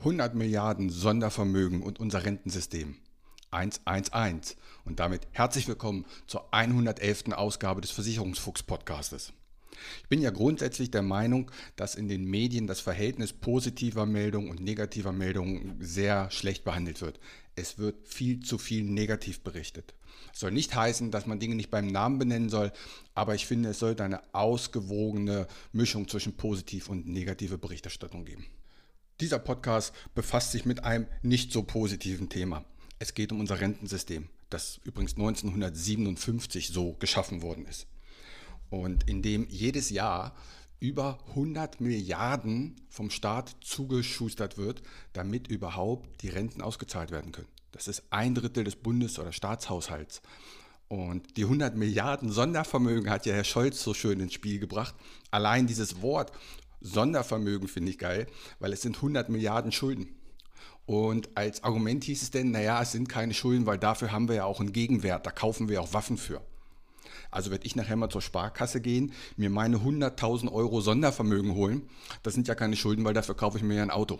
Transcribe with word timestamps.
100 0.00 0.36
Milliarden 0.36 0.90
Sondervermögen 0.90 1.82
und 1.82 1.98
unser 1.98 2.24
Rentensystem. 2.24 2.98
111. 3.50 4.56
Und 4.84 5.00
damit 5.00 5.26
herzlich 5.32 5.66
willkommen 5.66 6.06
zur 6.28 6.54
111. 6.54 7.32
Ausgabe 7.32 7.80
des 7.80 7.90
Versicherungsfuchs-Podcastes. 7.90 9.32
Ich 10.02 10.08
bin 10.08 10.20
ja 10.20 10.30
grundsätzlich 10.30 10.92
der 10.92 11.02
Meinung, 11.02 11.50
dass 11.74 11.96
in 11.96 12.08
den 12.08 12.24
Medien 12.26 12.68
das 12.68 12.78
Verhältnis 12.78 13.32
positiver 13.32 14.06
Meldungen 14.06 14.50
und 14.50 14.60
negativer 14.60 15.10
Meldungen 15.10 15.76
sehr 15.80 16.30
schlecht 16.30 16.62
behandelt 16.62 17.00
wird. 17.00 17.18
Es 17.56 17.78
wird 17.78 18.06
viel 18.06 18.38
zu 18.38 18.56
viel 18.56 18.84
negativ 18.84 19.40
berichtet. 19.40 19.94
Das 20.30 20.38
soll 20.40 20.52
nicht 20.52 20.76
heißen, 20.76 21.10
dass 21.10 21.26
man 21.26 21.40
Dinge 21.40 21.56
nicht 21.56 21.72
beim 21.72 21.88
Namen 21.88 22.20
benennen 22.20 22.50
soll, 22.50 22.70
aber 23.14 23.34
ich 23.34 23.46
finde, 23.46 23.70
es 23.70 23.80
sollte 23.80 24.04
eine 24.04 24.22
ausgewogene 24.32 25.48
Mischung 25.72 26.06
zwischen 26.06 26.36
positiv 26.36 26.88
und 26.88 27.08
negative 27.08 27.58
Berichterstattung 27.58 28.24
geben. 28.24 28.46
Dieser 29.20 29.40
Podcast 29.40 29.92
befasst 30.14 30.52
sich 30.52 30.64
mit 30.64 30.84
einem 30.84 31.08
nicht 31.22 31.50
so 31.50 31.64
positiven 31.64 32.28
Thema. 32.28 32.64
Es 33.00 33.14
geht 33.14 33.32
um 33.32 33.40
unser 33.40 33.60
Rentensystem, 33.60 34.28
das 34.48 34.80
übrigens 34.84 35.16
1957 35.16 36.68
so 36.68 36.92
geschaffen 36.92 37.42
worden 37.42 37.66
ist. 37.66 37.88
Und 38.70 39.08
in 39.08 39.20
dem 39.22 39.48
jedes 39.48 39.90
Jahr 39.90 40.36
über 40.78 41.18
100 41.30 41.80
Milliarden 41.80 42.76
vom 42.88 43.10
Staat 43.10 43.56
zugeschustert 43.60 44.56
wird, 44.56 44.82
damit 45.14 45.48
überhaupt 45.48 46.22
die 46.22 46.28
Renten 46.28 46.62
ausgezahlt 46.62 47.10
werden 47.10 47.32
können. 47.32 47.48
Das 47.72 47.88
ist 47.88 48.04
ein 48.10 48.36
Drittel 48.36 48.62
des 48.62 48.76
Bundes- 48.76 49.18
oder 49.18 49.32
Staatshaushalts. 49.32 50.22
Und 50.86 51.36
die 51.36 51.42
100 51.42 51.76
Milliarden 51.76 52.30
Sondervermögen 52.30 53.10
hat 53.10 53.26
ja 53.26 53.34
Herr 53.34 53.42
Scholz 53.42 53.82
so 53.82 53.94
schön 53.94 54.20
ins 54.20 54.34
Spiel 54.34 54.60
gebracht. 54.60 54.94
Allein 55.32 55.66
dieses 55.66 56.02
Wort 56.02 56.30
Sondervermögen 56.80 57.68
finde 57.68 57.90
ich 57.90 57.98
geil, 57.98 58.26
weil 58.58 58.72
es 58.72 58.82
sind 58.82 58.96
100 58.96 59.28
Milliarden 59.28 59.72
Schulden. 59.72 60.14
Und 60.86 61.28
als 61.34 61.64
Argument 61.64 62.04
hieß 62.04 62.22
es 62.22 62.30
denn, 62.30 62.50
naja, 62.50 62.80
es 62.80 62.92
sind 62.92 63.08
keine 63.08 63.34
Schulden, 63.34 63.66
weil 63.66 63.78
dafür 63.78 64.10
haben 64.10 64.28
wir 64.28 64.36
ja 64.36 64.44
auch 64.44 64.60
einen 64.60 64.72
Gegenwert, 64.72 65.26
da 65.26 65.30
kaufen 65.30 65.68
wir 65.68 65.82
auch 65.82 65.92
Waffen 65.92 66.16
für. 66.16 66.40
Also 67.30 67.50
werde 67.50 67.66
ich 67.66 67.76
nachher 67.76 67.96
mal 67.96 68.08
zur 68.08 68.22
Sparkasse 68.22 68.80
gehen, 68.80 69.12
mir 69.36 69.50
meine 69.50 69.78
100.000 69.78 70.50
Euro 70.50 70.80
Sondervermögen 70.80 71.54
holen. 71.54 71.82
Das 72.22 72.34
sind 72.34 72.48
ja 72.48 72.54
keine 72.54 72.76
Schulden, 72.76 73.04
weil 73.04 73.14
dafür 73.14 73.34
kaufe 73.34 73.58
ich 73.58 73.64
mir 73.64 73.74
ja 73.74 73.82
ein 73.82 73.90
Auto. 73.90 74.18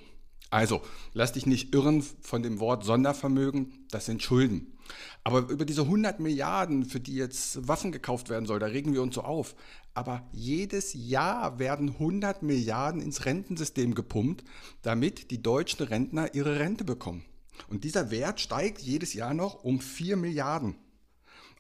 Also, 0.51 0.83
lass 1.13 1.33
dich 1.33 1.47
nicht 1.47 1.75
irren 1.75 2.03
von 2.03 2.43
dem 2.43 2.59
Wort 2.59 2.85
Sondervermögen, 2.85 3.87
das 3.91 4.07
sind 4.07 4.23
Schulden. 4.23 4.78
Aber 5.25 5.49
über 5.51 5.65
diese 5.65 5.83
100 5.83 6.21
Milliarden, 6.21 6.85
für 6.85 7.01
die 7.01 7.15
jetzt 7.15 7.67
Waffen 7.69 7.93
gekauft 7.93 8.29
werden 8.29 8.47
soll, 8.47 8.59
da 8.59 8.67
regen 8.67 8.93
wir 8.93 9.03
uns 9.03 9.15
so 9.15 9.23
auf. 9.23 9.55
Aber 9.95 10.27
jedes 10.33 10.95
Jahr 10.95 11.59
werden 11.59 11.91
100 11.91 12.43
Milliarden 12.43 13.01
ins 13.01 13.25
Rentensystem 13.25 13.95
gepumpt, 13.95 14.45
damit 14.83 15.31
die 15.31 15.43
deutschen 15.43 15.87
Rentner 15.87 16.35
ihre 16.35 16.59
Rente 16.59 16.85
bekommen. 16.85 17.25
Und 17.69 17.85
dieser 17.85 18.11
Wert 18.11 18.41
steigt 18.41 18.81
jedes 18.81 19.15
Jahr 19.15 19.35
noch 19.35 19.65
um 19.65 19.81
4 19.81 20.17
Milliarden. 20.17 20.77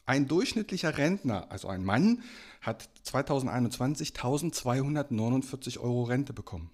Ein 0.06 0.26
durchschnittlicher 0.26 0.96
Rentner, 0.96 1.50
also 1.50 1.68
ein 1.68 1.84
Mann, 1.84 2.22
hat 2.62 2.88
2021 3.02 4.10
1249 4.10 5.80
Euro 5.80 6.04
Rente 6.04 6.32
bekommen. 6.32 6.70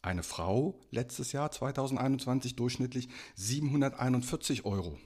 Eine 0.00 0.22
Frau 0.22 0.78
letztes 0.90 1.32
Jahr 1.32 1.50
2021 1.50 2.56
durchschnittlich 2.56 3.08
741 3.36 4.64
Euro. 4.64 4.98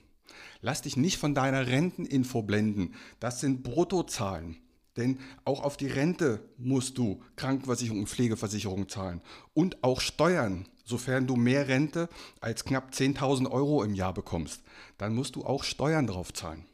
Lass 0.61 0.81
dich 0.81 0.97
nicht 0.97 1.17
von 1.17 1.33
deiner 1.35 1.67
Renteninfo 1.67 2.41
blenden. 2.41 2.93
Das 3.19 3.39
sind 3.39 3.63
Bruttozahlen. 3.63 4.57
Denn 4.97 5.19
auch 5.45 5.63
auf 5.63 5.77
die 5.77 5.87
Rente 5.87 6.41
musst 6.57 6.97
du 6.97 7.21
Krankenversicherung 7.37 7.99
und 7.99 8.09
Pflegeversicherung 8.09 8.89
zahlen. 8.89 9.21
Und 9.53 9.83
auch 9.83 10.01
Steuern, 10.01 10.67
sofern 10.83 11.27
du 11.27 11.35
mehr 11.35 11.67
Rente 11.67 12.09
als 12.41 12.65
knapp 12.65 12.91
10.000 12.91 13.49
Euro 13.49 13.83
im 13.83 13.93
Jahr 13.93 14.13
bekommst. 14.13 14.61
Dann 14.97 15.15
musst 15.15 15.35
du 15.35 15.45
auch 15.45 15.63
Steuern 15.63 16.07
drauf 16.07 16.33
zahlen. 16.33 16.65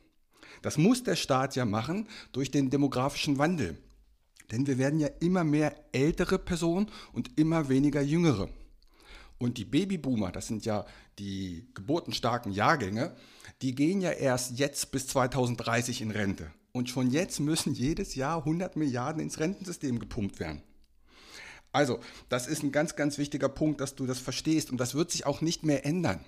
Das 0.61 0.77
muss 0.77 1.03
der 1.03 1.15
Staat 1.15 1.55
ja 1.55 1.65
machen 1.65 2.07
durch 2.31 2.49
den 2.49 2.71
demografischen 2.71 3.37
Wandel. 3.37 3.77
Denn 4.51 4.65
wir 4.65 4.77
werden 4.77 4.99
ja 4.99 5.09
immer 5.19 5.43
mehr 5.43 5.75
ältere 5.91 6.39
Personen 6.39 6.87
und 7.13 7.37
immer 7.37 7.69
weniger 7.69 8.01
jüngere. 8.01 8.49
Und 9.37 9.57
die 9.57 9.65
Babyboomer, 9.65 10.31
das 10.31 10.47
sind 10.47 10.65
ja 10.65 10.85
die 11.19 11.67
geburtenstarken 11.73 12.51
Jahrgänge, 12.51 13.15
die 13.61 13.75
gehen 13.75 14.01
ja 14.01 14.11
erst 14.11 14.59
jetzt 14.59 14.91
bis 14.91 15.07
2030 15.07 16.01
in 16.01 16.11
Rente. 16.11 16.51
Und 16.71 16.89
schon 16.89 17.09
jetzt 17.09 17.39
müssen 17.39 17.73
jedes 17.73 18.15
Jahr 18.15 18.39
100 18.39 18.75
Milliarden 18.75 19.21
ins 19.21 19.39
Rentensystem 19.39 19.99
gepumpt 19.99 20.39
werden. 20.39 20.61
Also, 21.71 21.99
das 22.29 22.47
ist 22.47 22.63
ein 22.63 22.71
ganz, 22.71 22.95
ganz 22.95 23.17
wichtiger 23.17 23.49
Punkt, 23.49 23.81
dass 23.81 23.95
du 23.95 24.05
das 24.05 24.19
verstehst. 24.19 24.71
Und 24.71 24.77
das 24.77 24.93
wird 24.93 25.11
sich 25.11 25.25
auch 25.25 25.41
nicht 25.41 25.63
mehr 25.63 25.85
ändern. 25.85 26.23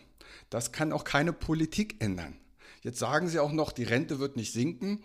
Das 0.49 0.71
kann 0.71 0.91
auch 0.91 1.03
keine 1.03 1.33
Politik 1.33 2.01
ändern. 2.01 2.37
Jetzt 2.81 2.99
sagen 2.99 3.27
sie 3.27 3.39
auch 3.39 3.51
noch, 3.51 3.71
die 3.71 3.83
Rente 3.83 4.19
wird 4.19 4.35
nicht 4.35 4.53
sinken, 4.53 4.99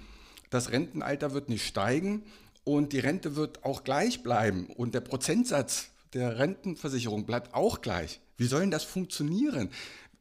das 0.51 0.71
Rentenalter 0.71 1.33
wird 1.33 1.49
nicht 1.49 1.67
steigen 1.67 2.25
und 2.65 2.93
die 2.93 2.99
Rente 2.99 3.35
wird 3.35 3.65
auch 3.65 3.83
gleich 3.85 4.23
bleiben 4.23 4.67
und 4.67 4.95
der 4.95 5.01
Prozentsatz 5.01 5.89
der 6.13 6.39
Rentenversicherung 6.39 7.25
bleibt 7.25 7.55
auch 7.55 7.81
gleich. 7.81 8.21
Wie 8.37 8.47
soll 8.47 8.61
denn 8.61 8.71
das 8.71 8.85
funktionieren? 8.85 9.71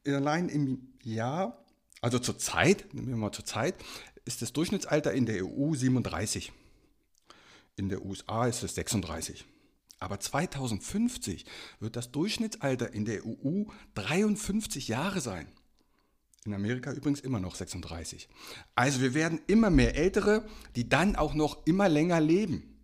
Allein 0.06 0.48
im 0.48 0.88
Jahr, 1.04 1.61
also 2.02 2.18
zur 2.18 2.36
Zeit, 2.36 2.92
nehmen 2.92 3.08
wir 3.08 3.16
mal 3.16 3.32
zur 3.32 3.46
Zeit, 3.46 3.76
ist 4.24 4.42
das 4.42 4.52
Durchschnittsalter 4.52 5.12
in 5.12 5.24
der 5.24 5.46
EU 5.46 5.74
37. 5.74 6.52
In 7.76 7.88
der 7.88 8.04
USA 8.04 8.46
ist 8.46 8.62
es 8.62 8.74
36. 8.74 9.46
Aber 10.00 10.18
2050 10.18 11.46
wird 11.78 11.94
das 11.94 12.10
Durchschnittsalter 12.10 12.92
in 12.92 13.04
der 13.04 13.24
EU 13.24 13.64
53 13.94 14.88
Jahre 14.88 15.20
sein. 15.20 15.46
In 16.44 16.54
Amerika 16.54 16.92
übrigens 16.92 17.20
immer 17.20 17.38
noch 17.38 17.54
36. 17.54 18.28
Also 18.74 19.00
wir 19.00 19.14
werden 19.14 19.40
immer 19.46 19.70
mehr 19.70 19.94
Ältere, 19.94 20.44
die 20.74 20.88
dann 20.88 21.14
auch 21.14 21.34
noch 21.34 21.66
immer 21.66 21.88
länger 21.88 22.20
leben. 22.20 22.80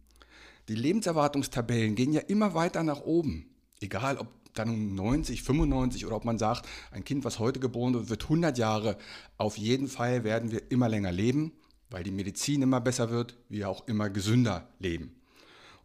Die 0.68 0.76
Lebenserwartungstabellen 0.76 1.96
gehen 1.96 2.12
ja 2.12 2.20
immer 2.20 2.54
weiter 2.54 2.84
nach 2.84 3.00
oben. 3.00 3.52
Egal 3.80 4.18
ob 4.18 4.37
dann 4.58 4.94
90, 4.94 5.42
95 5.42 6.06
oder 6.06 6.16
ob 6.16 6.24
man 6.24 6.38
sagt, 6.38 6.68
ein 6.90 7.04
Kind, 7.04 7.24
was 7.24 7.38
heute 7.38 7.60
geboren 7.60 7.94
wird, 7.94 8.10
wird 8.10 8.24
100 8.24 8.58
Jahre. 8.58 8.98
Auf 9.36 9.56
jeden 9.56 9.88
Fall 9.88 10.24
werden 10.24 10.50
wir 10.50 10.70
immer 10.70 10.88
länger 10.88 11.12
leben, 11.12 11.52
weil 11.90 12.02
die 12.02 12.10
Medizin 12.10 12.62
immer 12.62 12.80
besser 12.80 13.10
wird, 13.10 13.36
wir 13.48 13.68
auch 13.68 13.86
immer 13.86 14.10
gesünder 14.10 14.68
leben. 14.78 15.14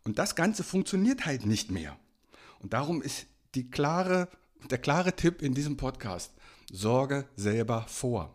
Und 0.03 0.19
das 0.19 0.35
Ganze 0.35 0.63
funktioniert 0.63 1.25
halt 1.25 1.45
nicht 1.45 1.71
mehr. 1.71 1.97
Und 2.59 2.73
darum 2.73 3.01
ist 3.01 3.27
die 3.55 3.69
klare, 3.69 4.27
der 4.69 4.77
klare 4.77 5.15
Tipp 5.15 5.41
in 5.41 5.53
diesem 5.53 5.77
Podcast, 5.77 6.33
sorge 6.71 7.25
selber 7.35 7.85
vor. 7.87 8.33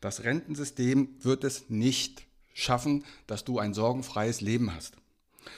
Das 0.00 0.24
Rentensystem 0.24 1.16
wird 1.20 1.44
es 1.44 1.70
nicht 1.70 2.26
schaffen, 2.52 3.04
dass 3.26 3.44
du 3.44 3.58
ein 3.58 3.74
sorgenfreies 3.74 4.40
Leben 4.40 4.74
hast. 4.74 4.96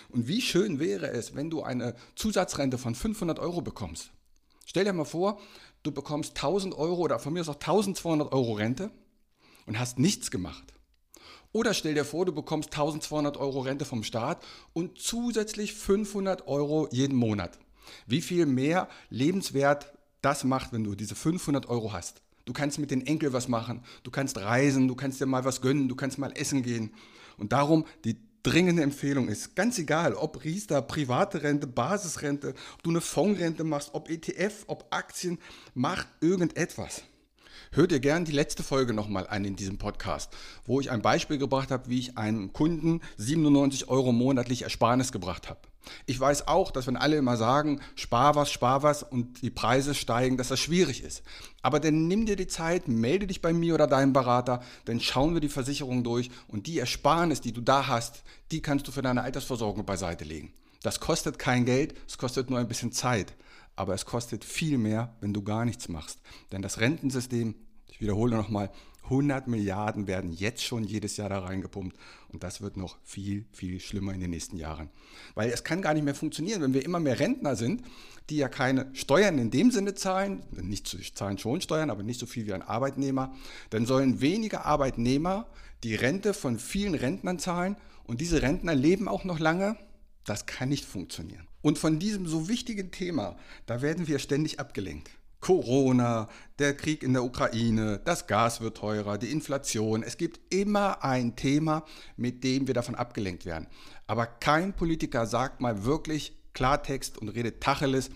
Und 0.08 0.28
wie 0.28 0.40
schön 0.40 0.78
wäre 0.78 1.10
es, 1.10 1.34
wenn 1.34 1.50
du 1.50 1.62
eine 1.62 1.94
Zusatzrente 2.14 2.78
von 2.78 2.94
500 2.94 3.38
Euro 3.38 3.60
bekommst. 3.60 4.10
Stell 4.64 4.84
dir 4.84 4.92
mal 4.92 5.04
vor, 5.04 5.40
du 5.82 5.92
bekommst 5.92 6.36
1000 6.36 6.74
Euro 6.74 7.02
oder 7.02 7.18
von 7.18 7.32
mir 7.32 7.40
aus 7.40 7.48
auch 7.48 7.54
1200 7.54 8.32
Euro 8.32 8.52
Rente 8.54 8.90
und 9.66 9.78
hast 9.78 9.98
nichts 9.98 10.30
gemacht. 10.30 10.72
Oder 11.52 11.74
stell 11.74 11.94
dir 11.94 12.04
vor, 12.04 12.24
du 12.24 12.32
bekommst 12.32 12.70
1200 12.70 13.36
Euro 13.36 13.60
Rente 13.60 13.84
vom 13.84 14.02
Staat 14.02 14.42
und 14.72 14.98
zusätzlich 14.98 15.74
500 15.74 16.48
Euro 16.48 16.88
jeden 16.90 17.16
Monat. 17.16 17.58
Wie 18.06 18.22
viel 18.22 18.46
mehr 18.46 18.88
lebenswert 19.10 19.92
das 20.22 20.44
macht, 20.44 20.72
wenn 20.72 20.84
du 20.84 20.94
diese 20.94 21.14
500 21.14 21.66
Euro 21.68 21.92
hast. 21.92 22.22
Du 22.44 22.52
kannst 22.52 22.78
mit 22.78 22.90
den 22.90 23.06
Enkel 23.06 23.32
was 23.32 23.48
machen, 23.48 23.82
du 24.02 24.10
kannst 24.10 24.38
reisen, 24.38 24.88
du 24.88 24.94
kannst 24.94 25.20
dir 25.20 25.26
mal 25.26 25.44
was 25.44 25.60
gönnen, 25.60 25.88
du 25.88 25.94
kannst 25.94 26.18
mal 26.18 26.32
essen 26.32 26.62
gehen. 26.62 26.94
Und 27.36 27.52
darum 27.52 27.84
die 28.04 28.16
dringende 28.42 28.82
Empfehlung 28.82 29.28
ist, 29.28 29.54
ganz 29.56 29.78
egal, 29.78 30.14
ob 30.14 30.44
Riester, 30.44 30.82
private 30.82 31.42
Rente, 31.42 31.66
Basisrente, 31.66 32.54
ob 32.74 32.82
du 32.82 32.90
eine 32.90 33.00
Fondsrente 33.00 33.64
machst, 33.64 33.90
ob 33.92 34.10
ETF, 34.10 34.64
ob 34.66 34.86
Aktien, 34.90 35.38
mach 35.74 36.06
irgendetwas. 36.20 37.02
Hör 37.70 37.86
dir 37.86 38.00
gern 38.00 38.24
die 38.24 38.32
letzte 38.32 38.62
Folge 38.62 38.92
nochmal 38.92 39.26
an 39.26 39.44
in 39.44 39.56
diesem 39.56 39.78
Podcast, 39.78 40.32
wo 40.66 40.80
ich 40.80 40.90
ein 40.90 41.00
Beispiel 41.00 41.38
gebracht 41.38 41.70
habe, 41.70 41.88
wie 41.88 41.98
ich 41.98 42.18
einem 42.18 42.52
Kunden 42.52 43.00
97 43.16 43.88
Euro 43.88 44.12
monatlich 44.12 44.62
Ersparnis 44.62 45.12
gebracht 45.12 45.48
habe. 45.48 45.60
Ich 46.06 46.18
weiß 46.18 46.48
auch, 46.48 46.70
dass 46.70 46.86
wenn 46.86 46.96
alle 46.96 47.16
immer 47.16 47.36
sagen, 47.36 47.80
spar 47.94 48.34
was, 48.34 48.50
spar 48.50 48.82
was 48.82 49.02
und 49.02 49.42
die 49.42 49.50
Preise 49.50 49.94
steigen, 49.94 50.36
dass 50.36 50.48
das 50.48 50.60
schwierig 50.60 51.02
ist. 51.02 51.22
Aber 51.62 51.80
dann 51.80 52.08
nimm 52.08 52.26
dir 52.26 52.36
die 52.36 52.46
Zeit, 52.46 52.88
melde 52.88 53.26
dich 53.26 53.40
bei 53.40 53.52
mir 53.52 53.74
oder 53.74 53.86
deinem 53.86 54.12
Berater, 54.12 54.62
dann 54.84 55.00
schauen 55.00 55.34
wir 55.34 55.40
die 55.40 55.48
Versicherung 55.48 56.04
durch 56.04 56.30
und 56.48 56.66
die 56.66 56.78
Ersparnis, 56.78 57.40
die 57.40 57.52
du 57.52 57.60
da 57.60 57.86
hast, 57.86 58.22
die 58.50 58.62
kannst 58.62 58.88
du 58.88 58.92
für 58.92 59.02
deine 59.02 59.22
Altersversorgung 59.22 59.84
beiseite 59.84 60.24
legen. 60.24 60.52
Das 60.82 61.00
kostet 61.00 61.38
kein 61.38 61.64
Geld, 61.64 61.94
es 62.06 62.18
kostet 62.18 62.50
nur 62.50 62.58
ein 62.58 62.68
bisschen 62.68 62.92
Zeit. 62.92 63.34
Aber 63.74 63.94
es 63.94 64.04
kostet 64.04 64.44
viel 64.44 64.76
mehr, 64.76 65.14
wenn 65.20 65.32
du 65.32 65.42
gar 65.42 65.64
nichts 65.64 65.88
machst. 65.88 66.20
Denn 66.50 66.60
das 66.60 66.80
Rentensystem, 66.80 67.54
ich 67.92 68.00
wiederhole 68.00 68.34
nochmal, 68.34 68.70
100 69.04 69.48
Milliarden 69.48 70.06
werden 70.06 70.32
jetzt 70.32 70.64
schon 70.64 70.82
jedes 70.84 71.18
Jahr 71.18 71.28
da 71.28 71.40
reingepumpt 71.40 71.94
und 72.32 72.42
das 72.42 72.62
wird 72.62 72.78
noch 72.78 72.96
viel, 73.04 73.44
viel 73.52 73.80
schlimmer 73.80 74.14
in 74.14 74.20
den 74.20 74.30
nächsten 74.30 74.56
Jahren. 74.56 74.88
Weil 75.34 75.50
es 75.50 75.62
kann 75.62 75.82
gar 75.82 75.92
nicht 75.92 76.04
mehr 76.04 76.14
funktionieren, 76.14 76.62
wenn 76.62 76.72
wir 76.72 76.84
immer 76.84 77.00
mehr 77.00 77.20
Rentner 77.20 77.54
sind, 77.54 77.82
die 78.30 78.36
ja 78.36 78.48
keine 78.48 78.88
Steuern 78.94 79.36
in 79.36 79.50
dem 79.50 79.70
Sinne 79.70 79.94
zahlen, 79.94 80.42
nicht 80.52 80.86
zu 80.86 80.98
zahlen 80.98 81.36
schon 81.36 81.60
Steuern, 81.60 81.90
aber 81.90 82.02
nicht 82.02 82.18
so 82.18 82.24
viel 82.24 82.46
wie 82.46 82.54
ein 82.54 82.62
Arbeitnehmer, 82.62 83.34
dann 83.68 83.84
sollen 83.84 84.22
weniger 84.22 84.64
Arbeitnehmer 84.64 85.46
die 85.84 85.94
Rente 85.94 86.32
von 86.32 86.58
vielen 86.58 86.94
Rentnern 86.94 87.38
zahlen 87.38 87.76
und 88.04 88.22
diese 88.22 88.40
Rentner 88.40 88.74
leben 88.74 89.06
auch 89.06 89.24
noch 89.24 89.38
lange. 89.38 89.76
Das 90.24 90.46
kann 90.46 90.70
nicht 90.70 90.86
funktionieren. 90.86 91.46
Und 91.60 91.78
von 91.78 91.98
diesem 91.98 92.26
so 92.26 92.48
wichtigen 92.48 92.90
Thema, 92.90 93.36
da 93.66 93.82
werden 93.82 94.06
wir 94.06 94.18
ständig 94.18 94.60
abgelenkt. 94.60 95.10
Corona, 95.42 96.28
der 96.60 96.74
Krieg 96.74 97.02
in 97.02 97.12
der 97.12 97.24
Ukraine, 97.24 98.00
das 98.04 98.28
Gas 98.28 98.60
wird 98.60 98.76
teurer, 98.76 99.18
die 99.18 99.32
Inflation. 99.32 100.04
Es 100.04 100.16
gibt 100.16 100.40
immer 100.54 101.04
ein 101.04 101.34
Thema, 101.34 101.84
mit 102.16 102.44
dem 102.44 102.68
wir 102.68 102.74
davon 102.74 102.94
abgelenkt 102.94 103.44
werden. 103.44 103.66
Aber 104.06 104.24
kein 104.24 104.72
Politiker 104.72 105.26
sagt 105.26 105.60
mal 105.60 105.84
wirklich 105.84 106.38
Klartext 106.54 107.18
und 107.18 107.28
redet 107.28 107.60
Tacheles, 107.60 108.10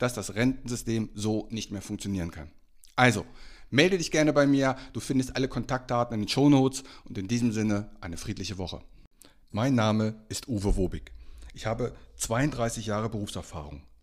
dass 0.00 0.12
das 0.14 0.34
Rentensystem 0.34 1.10
so 1.14 1.46
nicht 1.50 1.70
mehr 1.70 1.82
funktionieren 1.82 2.32
kann. 2.32 2.50
Also, 2.96 3.24
melde 3.70 3.98
dich 3.98 4.10
gerne 4.10 4.32
bei 4.32 4.46
mir. 4.46 4.76
Du 4.92 4.98
findest 4.98 5.36
alle 5.36 5.46
Kontaktdaten 5.46 6.14
in 6.14 6.22
den 6.22 6.28
Shownotes 6.28 6.82
und 7.04 7.16
in 7.16 7.28
diesem 7.28 7.52
Sinne 7.52 7.90
eine 8.00 8.16
friedliche 8.16 8.58
Woche. 8.58 8.80
Mein 9.52 9.76
Name 9.76 10.16
ist 10.28 10.48
Uwe 10.48 10.76
Wobig. 10.76 11.12
Ich 11.54 11.64
habe 11.64 11.94
32 12.16 12.86
Jahre 12.86 13.08
Berufserfahrung. 13.08 13.82